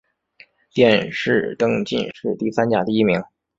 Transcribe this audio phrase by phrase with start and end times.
[0.73, 3.23] 殿试登进士第三甲第一名。